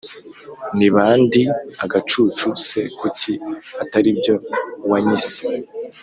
niba 0.77 1.01
ndi 1.23 1.43
agacucu 1.83 2.47
se 2.67 2.79
kuki 2.99 3.33
ataribyo 3.83 4.35
wanyise 4.89 5.45